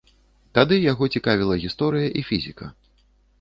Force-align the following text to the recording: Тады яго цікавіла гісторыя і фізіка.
Тады 0.57 0.79
яго 0.91 1.09
цікавіла 1.17 1.59
гісторыя 1.65 2.09
і 2.23 2.25
фізіка. 2.31 2.73